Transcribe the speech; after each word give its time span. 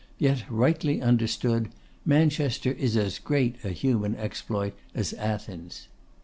Yet, 0.17 0.45
rightly 0.49 0.99
understood, 0.99 1.69
Manchester 2.07 2.71
is 2.71 2.97
as 2.97 3.19
great 3.19 3.57
a 3.63 3.69
human 3.69 4.15
exploit 4.15 4.73
as 4.95 5.13
Athens. 5.13 5.89